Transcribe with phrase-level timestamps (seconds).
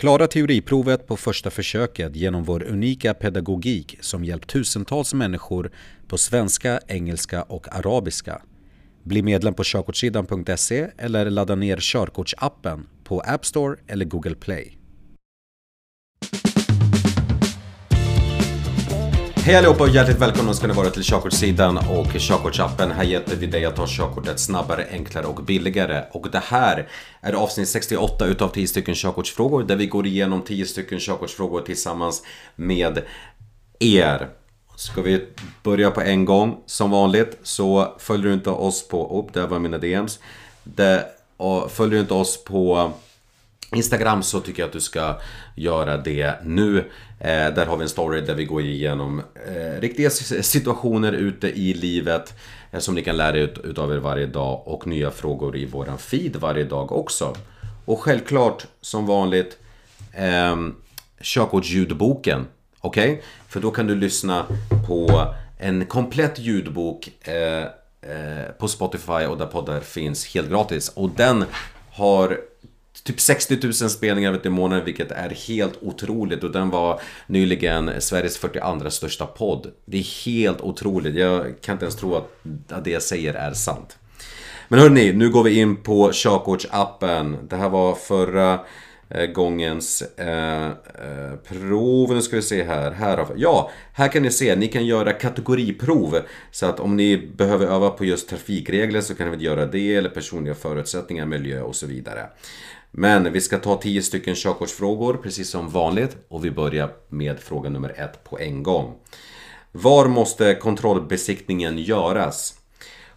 [0.00, 5.70] Klara teoriprovet på första försöket genom vår unika pedagogik som hjälpt tusentals människor
[6.08, 8.42] på svenska, engelska och arabiska.
[9.02, 14.79] Bli medlem på körkortssidan.se eller ladda ner körkortsappen på App Store eller Google Play.
[19.42, 22.90] Hej allihopa och hjärtligt välkomna ska ni vara till Körkortssidan och Körkortsappen.
[22.90, 26.04] Här hjälper vi dig att ta körkortet snabbare, enklare och billigare.
[26.12, 26.88] Och det här
[27.20, 32.22] är avsnitt 68 utav 10 stycken körkortsfrågor där vi går igenom 10 stycken körkortsfrågor tillsammans
[32.56, 33.02] med
[33.78, 34.28] er.
[34.76, 35.26] Ska vi
[35.62, 36.62] börja på en gång?
[36.66, 39.18] Som vanligt så följer du inte oss på...
[39.18, 40.18] Oh, där var mina DMs.
[40.64, 42.92] Det, och följer du inte oss på
[43.76, 45.20] Instagram så tycker jag att du ska
[45.54, 46.78] göra det nu.
[47.18, 51.74] Eh, där har vi en story där vi går igenom eh, riktiga situationer ute i
[51.74, 52.34] livet
[52.70, 55.98] eh, som ni kan lära ut utav er varje dag och nya frågor i våran
[55.98, 57.36] feed varje dag också.
[57.84, 59.58] Och självklart som vanligt
[60.12, 60.56] eh,
[61.20, 62.46] körkortsljudboken.
[62.80, 63.12] Okej?
[63.12, 63.22] Okay?
[63.48, 64.46] För då kan du lyssna
[64.86, 65.26] på
[65.58, 67.62] en komplett ljudbok eh,
[68.10, 70.88] eh, på Spotify och där poddar finns helt gratis.
[70.88, 71.44] Och den
[71.90, 72.40] har
[73.04, 78.38] typ 60 000 spelningar i månaden vilket är helt otroligt och den var nyligen Sveriges
[78.38, 79.66] 42 största podd.
[79.84, 83.96] Det är helt otroligt, jag kan inte ens tro att, det jag säger är sant.
[84.68, 87.36] Men hörni, nu går vi in på körkortsappen.
[87.48, 88.60] Det här var förra
[89.08, 92.14] eh, gångens eh, eh, prov.
[92.14, 92.90] Nu ska vi se här.
[92.90, 93.26] här.
[93.36, 94.56] Ja, här kan ni se.
[94.56, 96.18] Ni kan göra kategoriprov.
[96.50, 99.94] Så att om ni behöver öva på just trafikregler så kan ni göra det.
[99.94, 102.26] Eller personliga förutsättningar, miljö och så vidare.
[102.90, 107.70] Men vi ska ta 10 stycken körkortsfrågor precis som vanligt och vi börjar med fråga
[107.70, 108.94] nummer ett på en gång.
[109.72, 112.54] Var måste kontrollbesiktningen göras?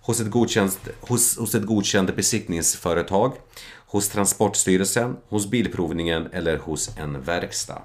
[0.00, 3.32] Hos ett godkänt, hos, hos ett godkänt besiktningsföretag,
[3.86, 7.82] hos Transportstyrelsen, hos Bilprovningen eller hos en verkstad.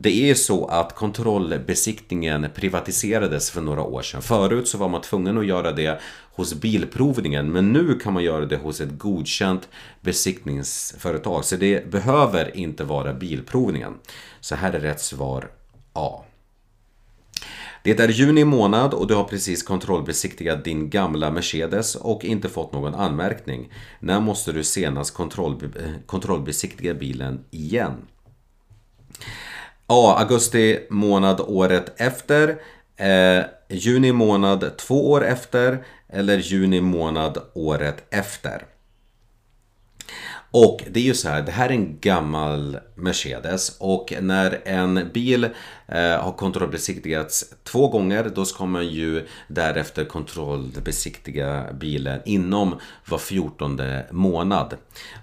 [0.00, 4.22] Det är så att kontrollbesiktningen privatiserades för några år sedan.
[4.22, 6.00] Förut så var man tvungen att göra det
[6.34, 9.68] hos Bilprovningen men nu kan man göra det hos ett godkänt
[10.00, 11.44] besiktningsföretag.
[11.44, 13.94] Så det behöver inte vara Bilprovningen.
[14.40, 15.50] Så här är rätt svar
[15.92, 16.24] A.
[17.84, 22.72] Det är juni månad och du har precis kontrollbesiktigat din gamla Mercedes och inte fått
[22.72, 23.72] någon anmärkning.
[24.00, 25.68] När måste du senast kontrollbe
[26.06, 27.94] kontrollbesiktiga bilen igen?
[29.90, 32.48] Ja, Augusti månad året efter.
[32.96, 35.84] Eh, juni månad två år efter.
[36.08, 38.66] Eller juni månad året efter.
[40.50, 45.10] Och det är ju så här, det här är en gammal Mercedes och när en
[45.14, 45.44] bil
[45.88, 54.06] eh, har kontrollbesiktigats två gånger då ska man ju därefter kontrollbesiktiga bilen inom var fjortonde
[54.10, 54.76] månad.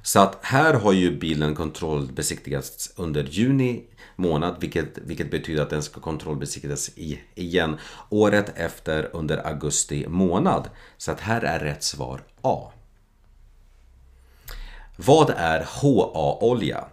[0.03, 3.83] Så att här har ju bilen kontrollbesiktigats under juni
[4.15, 6.91] månad vilket, vilket betyder att den ska kontrollbesiktigas
[7.35, 7.77] igen
[8.09, 10.69] året efter under augusti månad.
[10.97, 12.71] Så att här är rätt svar A.
[14.97, 16.85] Vad är HA-olja?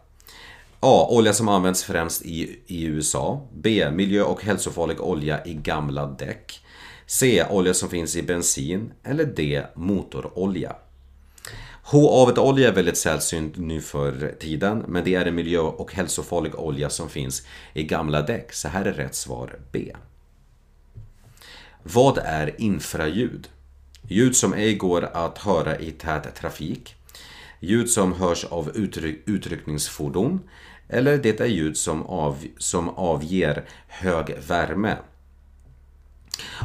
[0.80, 1.06] A.
[1.10, 3.48] Olja som används främst i, i USA.
[3.54, 3.90] B.
[3.90, 6.60] Miljö och hälsofarlig olja i gamla däck.
[7.06, 7.44] C.
[7.50, 8.92] Olja som finns i bensin.
[9.02, 9.62] Eller D.
[9.74, 10.76] Motorolja.
[11.84, 16.90] H-avet-olja är väldigt sällsynt nu för tiden men det är en miljö och hälsofarlig olja
[16.90, 18.52] som finns i gamla däck.
[18.52, 19.92] Så här är rätt svar B.
[21.82, 23.48] Vad är infraljud?
[24.08, 26.94] Ljud som ej går att höra i tät trafik.
[27.60, 30.40] Ljud som hörs av utryck utryckningsfordon.
[30.88, 34.96] Eller det är ljud som, av, som avger hög värme.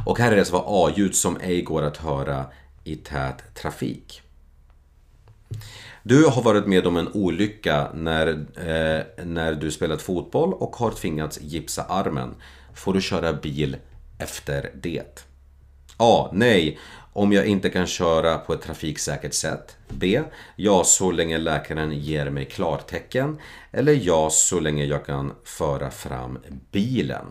[0.05, 0.93] Och här är det svar A.
[0.95, 2.45] Ljud som ej går att höra
[2.83, 4.21] i tät trafik.
[6.03, 10.91] Du har varit med om en olycka när, eh, när du spelat fotboll och har
[10.91, 12.35] tvingats gipsa armen.
[12.73, 13.77] Får du köra bil
[14.19, 15.25] efter det?
[15.97, 16.29] A.
[16.33, 16.79] Nej,
[17.13, 19.77] om jag inte kan köra på ett trafiksäkert sätt.
[19.89, 20.21] B.
[20.55, 23.39] Ja, så länge läkaren ger mig klartecken.
[23.71, 26.39] Eller ja, så länge jag kan föra fram
[26.71, 27.25] bilen.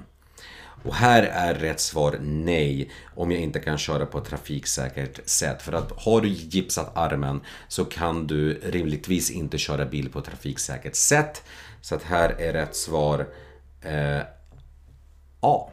[0.86, 5.62] Och här är rätt svar nej om jag inte kan köra på ett trafiksäkert sätt.
[5.62, 10.24] För att har du gipsat armen så kan du rimligtvis inte köra bil på ett
[10.24, 11.42] trafiksäkert sätt.
[11.80, 13.26] Så att här är rätt svar
[13.82, 14.20] eh,
[15.40, 15.70] A.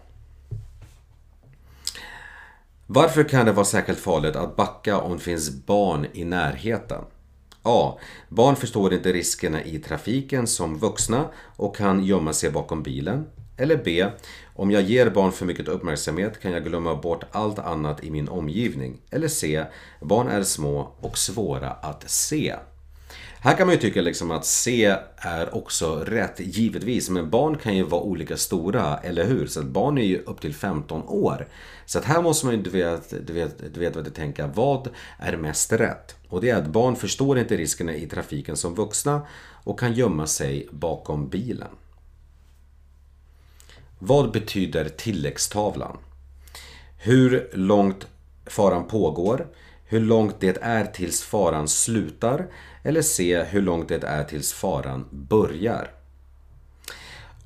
[2.87, 7.03] Varför kan det vara särskilt farligt att backa om det finns barn i närheten?
[7.63, 7.99] A.
[8.29, 13.25] Barn förstår inte riskerna i trafiken som vuxna och kan gömma sig bakom bilen.
[13.57, 14.05] Eller B.
[14.55, 18.29] Om jag ger barn för mycket uppmärksamhet kan jag glömma bort allt annat i min
[18.29, 19.01] omgivning.
[19.09, 19.65] Eller C.
[20.01, 22.55] Barn är små och svåra att se.
[23.39, 27.09] Här kan man ju tycka liksom att C är också rätt, givetvis.
[27.09, 29.47] Men barn kan ju vara olika stora, eller hur?
[29.47, 31.47] Så att barn är ju upp till 15 år.
[31.85, 34.51] Så att här måste man ju, du vet, du vet, du vet vad du tänker.
[34.55, 34.89] Vad
[35.19, 36.15] är mest rätt?
[36.29, 39.21] Och det är att barn förstår inte riskerna i trafiken som vuxna
[39.63, 41.69] och kan gömma sig bakom bilen.
[44.05, 45.97] Vad betyder tilläggstavlan?
[46.97, 48.07] Hur långt
[48.45, 49.47] faran pågår,
[49.85, 52.47] hur långt det är tills faran slutar
[52.83, 55.91] eller se hur långt det är tills faran börjar.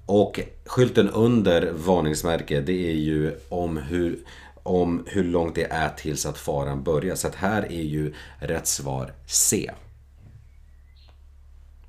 [0.05, 4.19] Och skylten under varningsmärke det är ju om hur,
[4.63, 7.15] om hur långt det är tills att faran börjar.
[7.15, 9.71] Så att här är ju rätt svar C.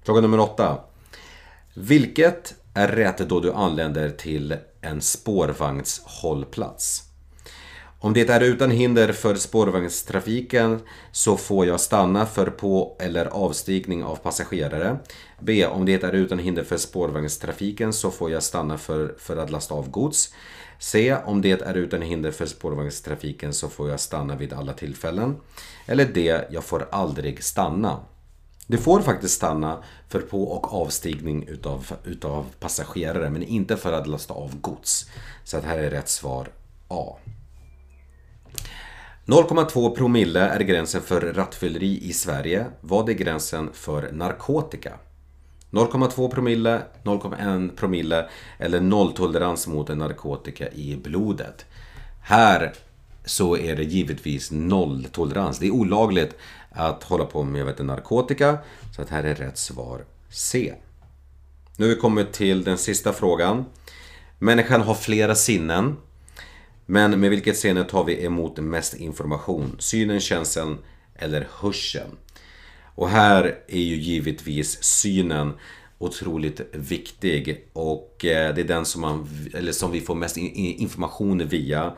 [0.02, 0.80] Fråga nummer åtta.
[1.74, 7.08] Vilket är rätt då du anländer till en spårvagnshållplats?
[8.00, 10.80] Om det är utan hinder för spårvagnstrafiken
[11.12, 14.98] så får jag stanna för på eller avstigning av passagerare.
[15.40, 15.66] B.
[15.66, 19.74] Om det är utan hinder för spårvagnstrafiken så får jag stanna för, för att lasta
[19.74, 20.34] av gods.
[20.78, 21.16] C.
[21.24, 25.36] Om det är utan hinder för spårvagnstrafiken så får jag stanna vid alla tillfällen.
[25.86, 26.40] Eller D.
[26.50, 28.00] Jag får aldrig stanna.
[28.70, 34.06] Du får faktiskt stanna för på och avstigning utav, utav passagerare men inte för att
[34.06, 35.10] lasta av gods.
[35.44, 36.48] Så att här är rätt svar
[36.88, 37.16] A.
[39.26, 42.66] 0,2 promille är gränsen för rattfylleri i Sverige.
[42.80, 44.92] Vad är gränsen för narkotika?
[45.70, 48.28] 0,2 promille, 0,1 promille
[48.58, 51.66] eller nolltolerans mot narkotika i blodet.
[52.22, 52.74] Här
[53.28, 55.58] så är det givetvis nolltolerans.
[55.58, 56.36] Det är olagligt
[56.70, 58.58] att hålla på med vet, narkotika.
[58.96, 60.74] Så att här är rätt svar C.
[61.76, 63.64] Nu har vi kommit till den sista frågan.
[64.38, 65.96] Människan har flera sinnen.
[66.86, 69.76] Men med vilket sinne tar vi emot mest information?
[69.78, 70.78] Synen, känseln
[71.14, 72.16] eller hörseln?
[72.94, 75.52] Och här är ju givetvis synen
[75.98, 81.48] otroligt viktig och eh, det är den som, man, eller som vi får mest information
[81.48, 81.96] via.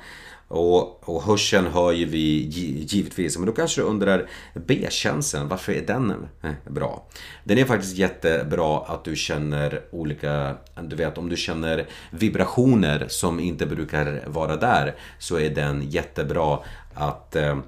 [0.51, 2.47] Och, och hörseln hör ju vi
[2.89, 7.07] givetvis, men då kanske du undrar B-känslan, varför är den eh, bra?
[7.45, 13.41] Den är faktiskt jättebra att du känner olika, du vet om du känner vibrationer som
[13.41, 16.59] inte brukar vara där så är den jättebra
[16.95, 17.59] att eh,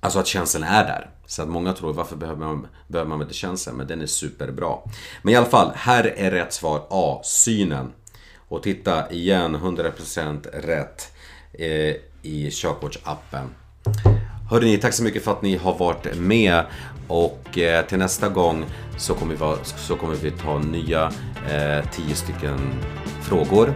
[0.00, 1.10] Alltså att känslan är där.
[1.26, 3.76] Så att många tror varför behöver man, behöver man inte känslan?
[3.76, 4.76] Men den är superbra.
[5.22, 7.92] Men i alla fall, här är rätt svar A, synen.
[8.48, 11.13] Och titta igen, 100% rätt
[11.58, 13.54] Eh, i körkortsappen.
[14.50, 16.64] Hörrni, tack så mycket för att ni har varit med
[17.08, 18.64] och eh, till nästa gång
[18.96, 21.12] så kommer vi, så kommer vi ta nya
[21.50, 22.58] eh, 10 stycken
[23.22, 23.74] frågor.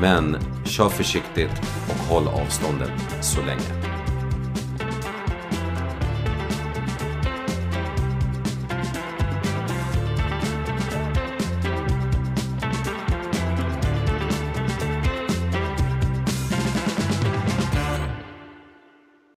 [0.00, 3.87] Men kör försiktigt och håll avståndet så länge.